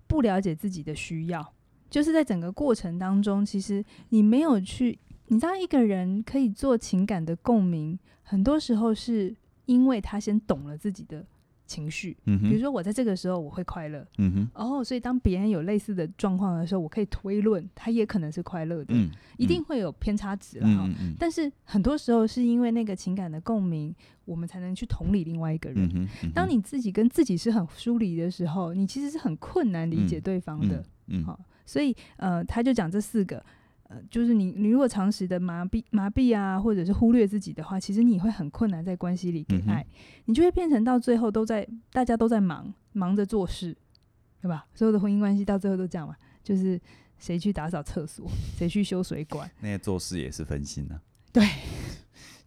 [0.06, 1.52] 不了解自己的需要。
[1.88, 9.34] 就是在整个过程当中，其实你没有去，你知道一个人可以做情感的共鸣，很多时候是
[9.66, 11.24] 因为他先懂了自己的
[11.72, 12.16] 情绪。
[12.26, 12.38] 嗯。
[12.42, 14.06] 比如说我在这个时候我会快乐。
[14.18, 14.50] 嗯哼。
[14.54, 18.94] 哦，所以当别人有类似的状况的时候，我可以推论他也可能是快乐的。
[18.94, 19.10] 嗯。
[19.38, 20.68] 一定会有偏差值了。
[20.68, 20.88] 哈。
[21.18, 26.08] 但是很多时候是因为那个情感的共鸣，我们才能去同理另外一个人。
[26.34, 30.84] 当你自己跟自己是很疏离的时候，你其实是很困难理解对方的。
[31.08, 31.24] 嗯。
[31.24, 31.38] 好。
[31.64, 33.42] 所以，呃，他就讲这四个，
[33.92, 39.92] 呃，就是你，你如果长时的麻痹、麻痹啊，或者是忽略自己的话，其实你会很困难在关系里给爱，嗯、
[40.24, 43.76] 你就会变成到最后都在大家都在忙，忙着做事，
[44.40, 44.66] 对吧？
[44.74, 46.80] 所有的婚姻关系到最后都这样嘛，就是
[47.18, 48.26] 谁去打扫厕所，
[48.56, 51.46] 谁去修水管，那些做事也是分心的、啊， 对。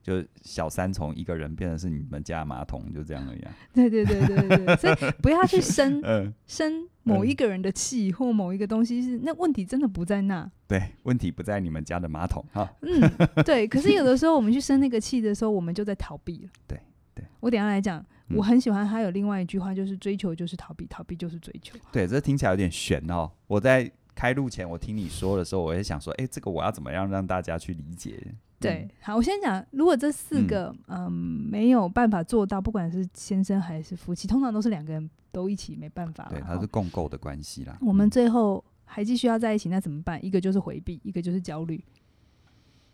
[0.06, 3.42] 就小三从一个人变成是你们家马桶，就这样而已。
[3.74, 10.48] 对对对对对，所以 不要去生、嗯、生某一个人的气或某一个东西是，是那问题真的不在那。
[10.68, 12.72] 对，问题不在你们家的马桶哈。
[12.84, 13.02] 嗯，
[13.44, 13.68] 对。
[13.68, 16.50] 可是有的时候我们去生那个气的时候，我们就在逃避了。
[16.68, 16.80] 对
[17.16, 17.26] 对。
[17.40, 21.76] 我等下来讲，我很喜欢他有另外一句话，就是追求就是逃避，逃避就是追求。
[21.92, 23.32] 对，这听起来有点悬哦。
[23.48, 28.36] 我在开录前，我听你说的时候，我也想说，哎，这个我要怎么样让大家去理解？
[28.58, 36.26] 对，好，我先讲，如果这四个嗯，嗯没有办法做到，不管是先生还是夫妻，通常都是两个人都一起没办法。
[36.30, 37.78] 对，它是共构的关系啦。
[37.82, 40.24] 我们最后还继续要在一起，那怎么办？
[40.26, 41.84] 一个就是回避，一个就是焦虑。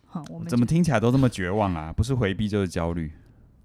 [0.05, 1.93] 好，我们怎么听起来都这么绝望啊？
[1.93, 3.09] 不是回避就是焦虑。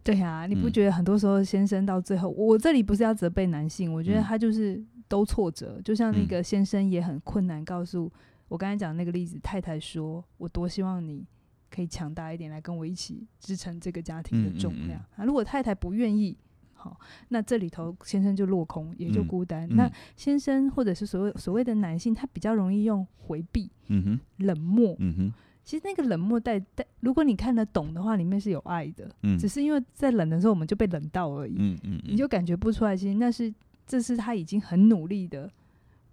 [0.04, 8.12] 对啊，你不觉得很多时候先生到最后，嗯、我这里不是要责备男性，我觉得他就是都挫折，嗯、就像那个先生也很困难，告诉
[8.46, 11.26] 我刚才讲的那个例子，太太说：“我多希望你。”
[11.70, 15.00] 可以强大一点来跟我一起支撑这个家庭的重量。
[15.00, 15.24] 嗯嗯嗯、啊！
[15.24, 16.36] 如果太太不愿意，
[16.74, 16.98] 好，
[17.28, 19.68] 那这里头先生就落空，也就孤单。
[19.70, 24.94] 嗯、那先生或者是所谓所谓的男性，他比较容易用回避、嗯、哼冷漠。
[24.98, 25.32] 嗯、哼
[25.64, 29.10] 其实那个冷漠带带，如果你看得懂的话，里面是有爱的。
[29.22, 31.56] 嗯、只是因为在冷的时候，我们就被冷到而已。
[31.58, 33.52] 嗯嗯嗯、你就感觉不出来，其实那是
[33.84, 35.50] 这是他已经很努力的。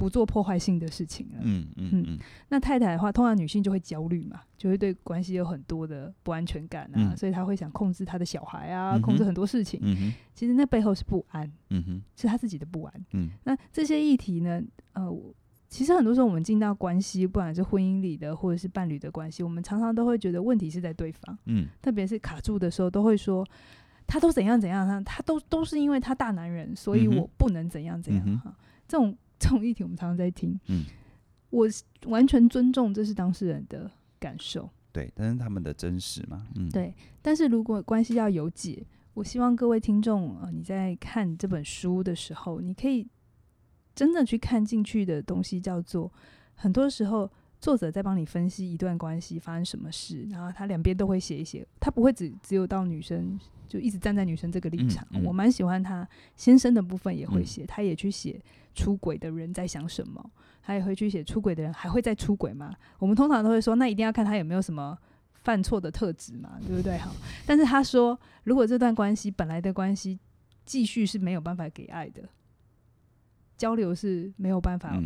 [0.03, 1.39] 不做破坏性的事情了。
[1.43, 2.19] 嗯嗯嗯，嗯。
[2.49, 9.79] 那太太的话，通常女性就会焦虑嘛，就会对关系有很多的不安全感啊，嗯、所以她会想控制她的小孩啊，嗯、控制很多事情。
[10.35, 11.49] 其实那背后是不安。
[11.69, 12.01] 嗯哼。
[12.17, 13.05] 是她自己的不安。
[13.13, 13.29] 嗯。
[13.45, 14.61] 那这些议题呢？
[14.91, 15.09] 呃，
[15.69, 21.37] 其实很多时候我们进到关系，不管是婚姻里的或者是伴侣的关系，我们常常都会觉得问题是在对方。
[21.45, 21.67] 嗯。
[21.81, 23.47] 特别是卡住的时候，都会说。
[24.05, 28.53] 他都怎样怎样，他他都都是因为他大男人，所以我不能怎样怎样哈。
[28.85, 30.85] 这种这种议题我们常常在听，嗯，
[31.49, 31.67] 我
[32.05, 36.95] 完全尊重这是当事人的感受，对，但是他们的真实嘛，嗯，对。
[37.21, 43.07] 但是如果关系要有解，我希望各位听众呃，你在看这本书的时候，你可以
[43.93, 46.11] 真的去看进去的东西，叫做
[46.55, 47.29] 很多时候。
[47.63, 55.07] 作者在帮你分析一段关系发生什么事，然后他两边都会写一写，他不会只只有到女生就一直站在女生这个立场。
[55.11, 58.37] 嗯嗯、我蛮喜欢他先生的部分也会写，嗯、他也去写
[58.75, 60.21] 出轨的人在想什么，
[60.61, 62.75] 他也会去写出轨的人还会再出轨吗？
[62.99, 64.97] 我们通常都会说，那一定要看他有没有什么
[65.35, 66.97] 犯错的特质嘛，对不对？
[66.97, 70.19] 好，但是他说，如果这段关系本来的关系
[70.65, 72.23] 继续是没有办法给爱的，
[73.55, 75.01] 交流是没有办法。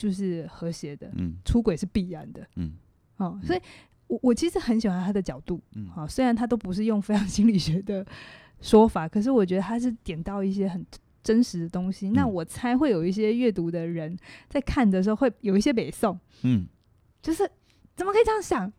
[0.00, 2.72] 嗯就是和谐的，嗯，出轨是必然的，嗯，
[3.18, 3.60] 哦，所以
[4.06, 8.04] 我我其实很喜欢他的角度，嗯，好，虽然他都不是用非常心理学的
[8.60, 10.84] 说法，可是我觉得他是点到一些很
[11.22, 12.08] 真实的东西。
[12.08, 14.16] 嗯，那我猜会有一些阅读的人
[14.48, 16.66] 在看的时候会有一些北宋，嗯，
[17.20, 17.46] 就是
[17.94, 18.72] 怎么可以这样想？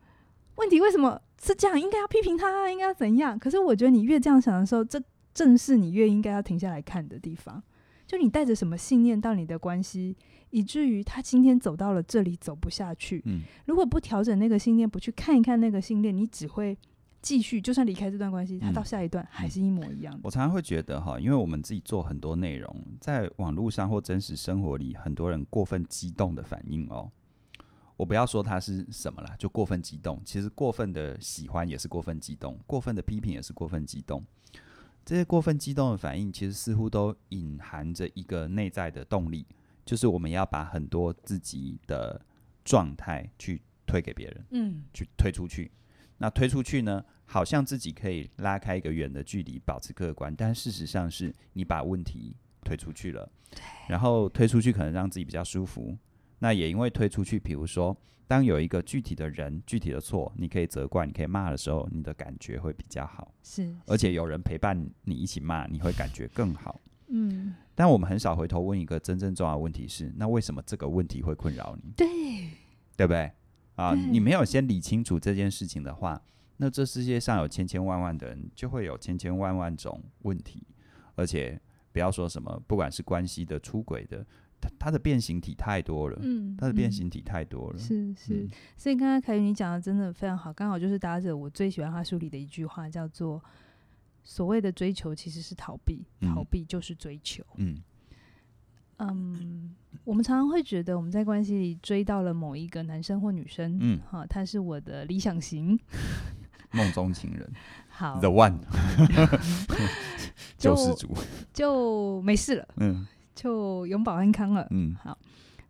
[0.56, 1.80] 问题为什么是这样？
[1.80, 3.38] 应该要批评他，应该要怎样？
[3.38, 5.02] 可是我觉得你越这样想的时候，这
[5.34, 7.62] 正是你越应该要停下来看的地方。
[8.12, 10.14] 就你带着什么信念到你的关系？
[10.50, 13.22] 以至于他今天走到了这里走不下去。
[13.24, 16.78] 嗯，如果不调整那个信念，不去看一看那个信念，你只会
[17.22, 17.62] 继续。
[17.62, 20.20] 就算离开这段关系，他到下一段还是一模一样的。
[20.24, 27.10] 我常常会觉得哈，因为我们自己做很多内容，在网络上或真实生活里，很多人过分激动的反应哦。
[27.96, 30.22] 我不要说他是什么了，就过分激动。
[30.26, 34.22] 其实过分的喜欢也是过分激动，过分的批评也是过分激动。
[35.12, 39.46] 这些过分激动的反应，其实似乎都隐含着一个内在的动力。
[39.84, 42.26] 就是我们要把很多自己的
[42.64, 45.70] 状态去推给别人，嗯，去推出去。
[46.20, 50.34] 那推出去呢，好像自己可以拉开一个远的距离，保持客观。
[50.34, 53.62] 但事实上是你把问题推出去了，对。
[53.90, 55.98] 然后推出去可能让自己比较舒服。
[56.44, 57.96] 那也因为推出去，比如说，
[58.28, 63.32] 当有一个具体的人、具体的错，你可以责怪、你可以骂的时候，你的感觉会比较好。
[63.44, 63.76] 是，是。
[63.86, 66.82] 而且有人陪伴你一起骂，你会感觉更好。
[67.10, 71.92] 嗯，但我们很少回头问一个真正重要的问题是：那为什么这个问题会困扰你？
[71.96, 72.08] 对，
[72.98, 73.32] 对不对？
[73.76, 76.22] 啊，你没有先理清楚这件事情的话，
[76.58, 80.66] 那这世界上有千千万万的人，就会有千千万万种问题。
[81.16, 81.60] 而且
[81.92, 84.26] 不要说什么，不管是关系的、出轨的，
[84.62, 86.20] 它它的变形体太多了。
[86.22, 87.78] 嗯，它的变形体太多了。
[87.80, 93.42] 是是，嗯、所以刚刚凯宇你讲的真的非常好，刚好就是搭着我最喜欢他书里的一句话，叫做。
[94.24, 97.44] 所谓的追求其实是逃避，逃避就是追求。
[97.56, 97.82] 嗯，
[99.00, 105.76] 嗯，我们常常会觉得我们在关系里追到了某一个男生或女生，嗯，哈，他是我的理想型，
[106.70, 107.52] 梦中情人，
[107.90, 108.60] 好，The One，
[110.56, 111.18] 救世主，
[111.52, 113.08] 就没事了，嗯，
[113.42, 115.18] 就永保安康了，嗯，好。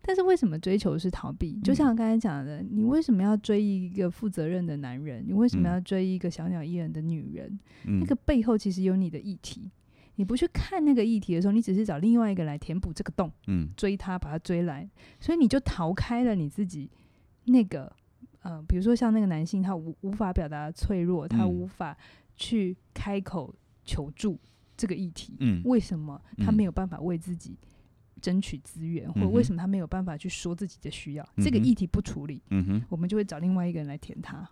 [0.02, 1.60] 但是为什么追求是逃避？
[1.64, 5.24] 就像我刚才讲的，嗯，你为什么要追一个负责任的男人？
[5.26, 7.60] 你为什么要追一个小鸟依人的女人？
[7.86, 9.72] 嗯，那个背后其实有你的议题。
[10.16, 16.90] 你不去看那个议题的时候，你只是找另外一个来填补这个洞，嗯，追他，把他追来，所以你就逃开了你自己
[17.46, 17.92] 那个，
[18.42, 21.96] 呃，比如说像那个男性，他无无法表达脆弱，他无法
[22.36, 23.54] 去开口
[23.86, 24.38] 求助
[24.82, 27.56] 这个议题，嗯，为什么他没有办法为自己？
[28.22, 31.28] 争取资源，或者为什么他没有办法去说自己的需要？
[31.38, 34.48] 嗯、这个议题不处理，嗯，我们就会找另外一个人来填它。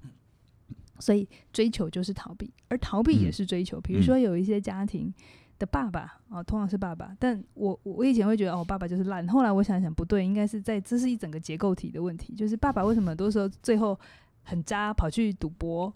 [0.98, 3.78] 所以追求就是逃避，而逃避也是追求。
[3.78, 5.13] 嗯、比如说有一些家庭
[5.60, 9.28] 的爸爸啊，通常是爸爸，但我我以前会觉得哦，爸爸就是烂。
[9.28, 14.00] 后来我想想不对，应该是在这是一整个结构体的问题，就是爸爸为什么很多时候最后
[14.42, 15.94] 很渣，跑去赌博，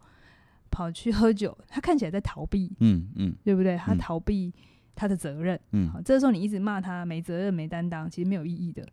[0.73, 3.77] 跑去喝酒，他看起来在逃避，嗯嗯，对不对？
[3.77, 4.51] 他逃避。
[4.95, 8.87] 他的责任，嗯，好，这个时候你一直骂他没责任、没担当，其实没有意义的。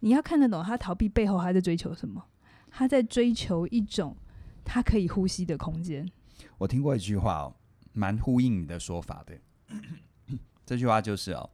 [0.00, 2.24] 你要看得懂他逃避背后他在追求什么？
[2.70, 4.16] 他在追求一种
[4.64, 6.10] 他可以呼吸的空间。
[6.56, 7.54] 我听过一句话哦，
[7.92, 9.38] 蛮呼应你的说法的。
[10.64, 11.50] 这句话就是哦，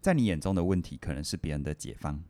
[0.00, 2.22] 在你眼中的问题可能是别人的解放，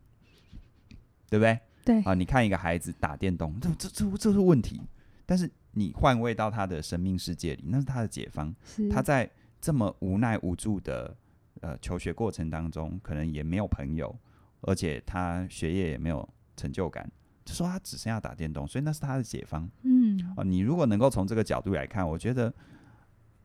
[1.29, 1.59] 对不对？
[1.85, 4.81] 对啊，你看一个孩子打电动，这这这这是问题，
[5.23, 8.53] 但是你换位到他的生命世界里，那是他的解放。
[8.89, 9.31] 他在。
[9.61, 11.17] 这么无奈无助的
[11.61, 14.15] 呃求学过程当中，可能也没有朋友，
[14.61, 17.11] 而且他学业也没有成就感，
[17.43, 19.67] 就说他只剩下打电动，所以那是他的解放。
[19.81, 22.53] 嗯，哦，你如果能够从这个角度来看，我觉得，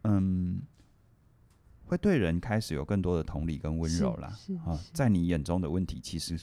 [0.03, 0.61] 嗯，
[1.87, 4.37] 会对人开始有更多的同理跟温柔啦。
[4.67, 6.39] 啊，在你眼中的问题，其实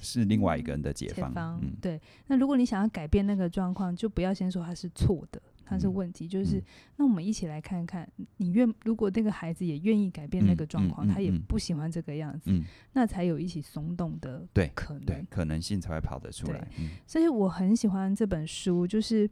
[0.00, 1.30] 是另外一个人的解放。
[1.30, 2.00] 解方嗯，对。
[2.26, 5.40] 那如果你想要改变那个状况，就不要先说他是错的。
[5.64, 6.62] 他是问题，就是、嗯、
[6.96, 8.04] 那我们一起来看看，
[8.38, 16.66] 你愿如果那个孩子也愿意改变那个状况，嗯嗯嗯、他也不喜欢这个样子，嗯、那才有一起松动的可能，可能性才会跑得出来。
[16.80, 19.30] 嗯、所以我很喜欢这本书，就是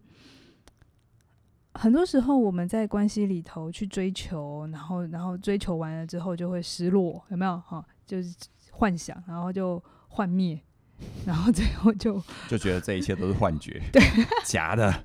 [1.75, 7.59] 很多时候我们在关系里头去追求，然后然后追求完了之后就会失落，有没有？
[7.67, 8.33] 哈，就是
[8.71, 10.61] 幻想，然后就幻灭。
[11.25, 14.03] 然后最后就就觉得这一切都是幻觉， 对，
[14.45, 15.05] 假的，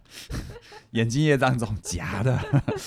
[0.94, 2.36] 眼睛业障中假的，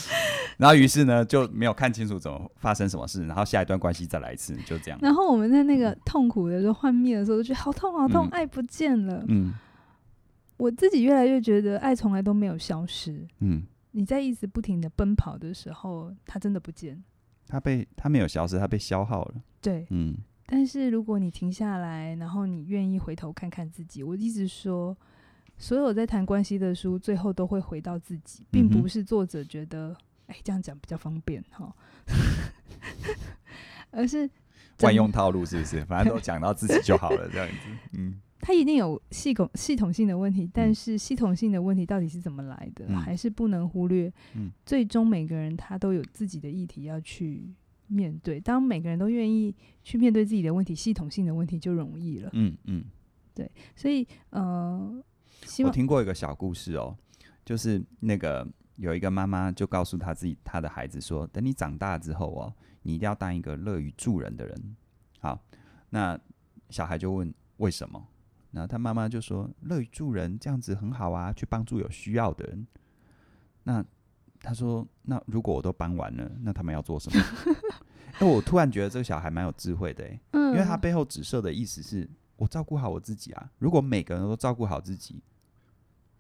[0.58, 4.98] 然后于是呢就没有看清楚怎么发生什么事，然后下一段关系再来一次，就这样。
[5.00, 9.24] 然后我们在那个痛苦的时候幻灭的时候，就觉得好痛好痛，嗯、爱不见了。
[9.28, 9.54] 嗯，
[10.56, 13.24] 我自己越来越觉得爱从来都没有消失。
[13.38, 17.04] 嗯，你在一直不停的奔跑的时候，它真的不见，
[17.46, 19.34] 它被它没有消失，它被消耗了。
[19.60, 20.16] 对，嗯。
[20.48, 24.96] 但是如果你停下来，然后你愿意回头看看自己，我一直说，
[25.58, 31.74] 所有在谈关系的书，最后都会回到自己，并不是作者觉得，哎、这样讲比较方便哈，
[33.90, 34.30] 而是
[34.78, 35.84] 惯用套路，是不是？
[35.84, 37.54] 反正都讲到自己就好了，这样子。
[37.94, 44.12] 嗯，他一定有系统系统性的问题，但是系统性的问题到底是怎么来的，嗯、还是不能忽略。
[44.34, 47.52] 嗯，最终每个人他都有自己的议题要去。
[47.88, 52.30] 面对，当每个人都愿意去面对自己的问题，系统性的问题就容易了。
[52.32, 52.84] 嗯嗯，嗯
[53.34, 55.02] 对，所以呃，
[55.64, 56.96] 我听过一个小故事哦，
[57.44, 58.46] 就是那个
[58.76, 64.76] 有一个妈妈就告诉她自己她的孩子说：“等你长大之后哦，你一定要当一个乐于助人的人。”
[65.20, 65.38] 好，
[65.90, 66.18] 那
[66.70, 68.08] 小孩就问为什么？
[68.52, 72.66] 然后他妈妈就说：“乐于助人这样子很好啊，去帮助有需要的人。”
[73.64, 73.84] 那
[74.46, 77.20] 他说：“那如果我都搬完了，那他们要做什么？”
[78.20, 83.50] 那 我突然觉得这个小孩蛮有智慧的，嗯，因为他背后指涉的意思是我照顾好我自己啊。
[83.58, 85.20] 如果每个人都照顾好自己，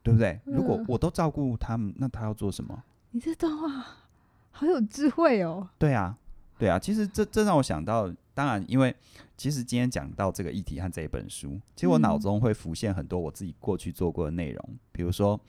[0.02, 0.40] 对不对？
[0.44, 2.82] 如果我都照顾他们，那他要做什么？
[3.12, 3.86] 你这段话
[4.50, 5.68] 好有智慧哦。
[5.78, 6.18] 对啊，
[6.58, 6.80] 对啊。
[6.80, 8.92] 其实这这让我想到，当然，因为
[9.36, 15.40] 其实今天讲到这个议题和这一本书，其实我脑中会浮现很多我自己过去做过的内容，比如说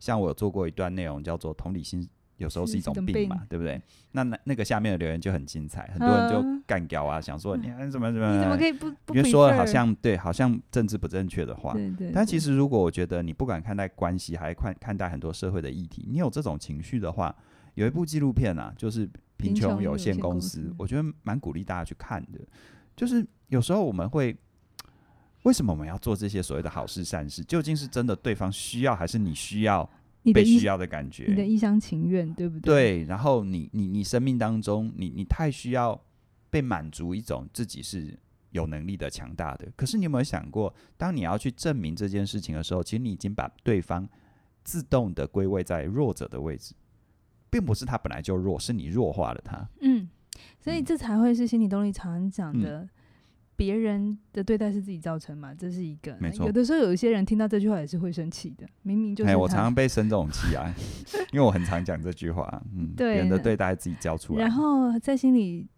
[0.00, 2.08] 像我有做过一段内容叫做同理心。
[2.42, 3.80] 有时候是一种病嘛，对不对？
[4.10, 9.14] 那那那个下面的留言就很精彩，很多人就干掉啊，想说你还怎么怎么，你怎么可以不不？
[9.14, 11.72] 因为说了好像对，好像政治不正确的话。
[11.72, 12.10] 对对。
[12.12, 17.34] 但其实如果我觉得你不管看待关系，还看看待很多社会的议题，你有这种情绪的话，
[17.74, 22.40] 有一部纪录片啊，就是《贫穷有限公司》，我觉得蛮鼓励大家去看的。
[22.94, 24.36] 就是有时候我们会，
[25.44, 27.42] 为什么我们要做这些所谓的好事善事？
[27.44, 29.88] 究竟是真的对方需要，还是你需要？
[30.30, 33.00] 被需要的感觉，你的一厢情愿，对不对？
[33.00, 35.98] 对，然后你你你生命当中，你你太需要
[36.50, 38.14] 被满足一种自己是
[38.50, 39.66] 有能力的、强大的。
[39.74, 44.06] 可是你有没有想过，当你要去证明这件事情的时候，其实你已经把对方
[44.62, 46.74] 自动的归位在弱者的位置，
[47.48, 49.66] 并不是他本来就弱，是你弱化了他。
[49.80, 50.08] 嗯，
[50.60, 52.82] 所以这才会是心理动力常常讲的。
[52.82, 52.88] 嗯
[53.62, 55.54] 别人的对待是自己造成嘛？
[55.54, 56.16] 这是一个。
[56.18, 56.46] 没错。
[56.46, 59.30] 有的时候有一些人听到这句话也是会生气的，明明就是。
[59.30, 60.74] 哎，我常常被生这种气啊，
[61.32, 62.60] 因为我很常讲这句话。
[62.76, 63.12] 嗯，对。
[63.12, 64.40] 别人的对待自己教出来。
[64.40, 65.68] 然后在心理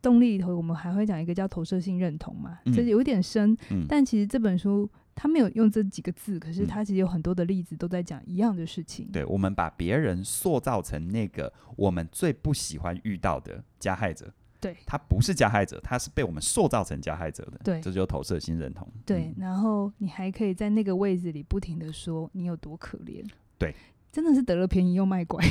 [0.00, 3.54] 动力里头，我们还会讲一个叫投射性认同嘛，这有点深。
[3.70, 3.84] 嗯。
[3.86, 9.08] 但其实这本书他没有用这几个字，可是他其实有很多的例子都在讲一样的事情。
[9.12, 14.32] 对，我们把别人塑造成那个我们最不喜欢遇到的加害者。
[14.60, 17.58] 对，他不是加害者，他是被我们塑造成加害者的。
[17.62, 18.86] 对，这就是投射性认同。
[19.04, 23.24] 对，嗯、然后你还可以在那个位置里不停的说你有多可怜。
[23.58, 23.74] 对，
[24.10, 25.44] 真的是得了便宜又卖乖。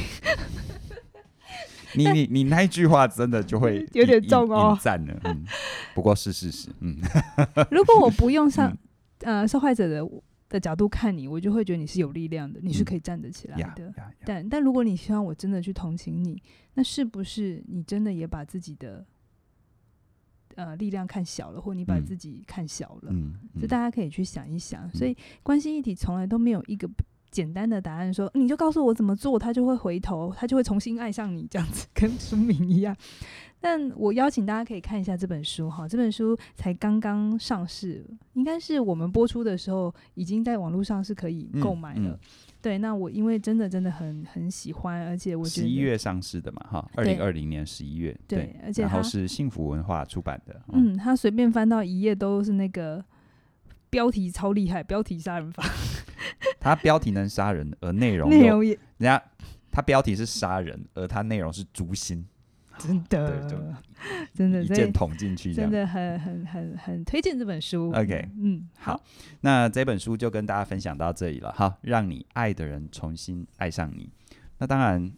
[1.95, 5.19] 你你你那一句话真的就会 有点重哦，赞了。
[5.23, 5.45] 嗯，
[5.93, 6.69] 不过是事实。
[6.79, 6.97] 嗯，
[7.71, 8.75] 如果我不用上、
[9.19, 10.07] 嗯、呃受害者的。
[10.55, 13.87] 的角度看你，我就会觉得你是有力量的，你是可以站得起来的。
[13.89, 16.41] 嗯、但但如果你希望我真的去同情你，
[16.75, 19.05] 那是不是你真的也把自己的
[20.55, 23.11] 呃力量看小了，或你把自己看小了？
[23.11, 24.87] 嗯，这、嗯、大家可以去想一想。
[24.87, 26.89] 嗯、所以关系一体从来都没有一个
[27.29, 32.95] 简单的答案说，说你就告诉我怎么做，他就会回头，他就会重新爱上你，这样子跟书名一样。
[33.65, 42.09] 但我邀请大家可以看一下这本书哈，这本书才刚刚上市，应该是我们播出的时候已经在网络上是可以购买了。
[42.09, 42.19] 嗯嗯、
[42.61, 50.61] 对，那我因为真的真的很很喜欢，而且我十一月上市的嘛哈，二零二零年十一月对，对，而且然后是幸福文化出版的。
[50.71, 53.03] 嗯，他随便翻到一页都是那个
[53.89, 55.63] 标题超厉害，标题杀人法。
[56.59, 59.19] 他标题能杀人，而内容内容也人家
[59.71, 62.23] 他标题是杀人，而他内容是诛心。
[62.77, 63.59] 真的，对
[64.33, 67.91] 真的，一键捅进去，真的很很很很推荐这本书。
[67.91, 69.01] OK，嗯，好，
[69.41, 71.51] 那这本书就跟大家分享到这里了。
[71.53, 74.11] 好，让你爱的人重新爱上你。
[74.57, 75.11] 那当然，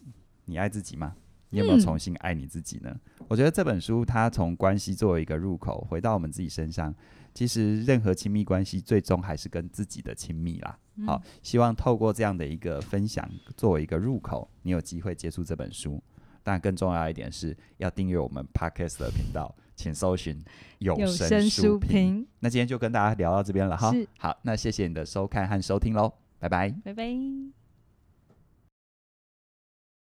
[0.45, 1.15] 你爱自己吗？
[1.49, 2.89] 你有没有重新爱你自己呢？
[3.19, 6.93] 嗯、我觉得这本书它从关系作为一个入口，回到我们自己身上。
[7.33, 10.77] 其实任何亲密关系最终还是跟自己的亲密啦。
[11.05, 16.03] 好，希望透过这样的一个分享作为一个入口，你有机会接触这本书。
[16.47, 20.41] 但更重要一点是要订阅我们 Podcast 的频道，请搜寻
[20.79, 22.25] 有声书评。
[22.39, 23.91] 那今天就跟大家聊到这边了哈。
[24.17, 27.56] 好，那谢谢你的收看和收听喽，拜拜，拜拜。